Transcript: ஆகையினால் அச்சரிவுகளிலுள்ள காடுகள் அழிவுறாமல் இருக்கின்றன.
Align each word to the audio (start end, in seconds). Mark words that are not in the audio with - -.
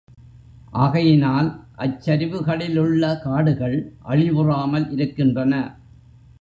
ஆகையினால் 0.73 1.49
அச்சரிவுகளிலுள்ள 1.77 3.21
காடுகள் 3.21 3.77
அழிவுறாமல் 4.09 4.91
இருக்கின்றன. 4.91 5.53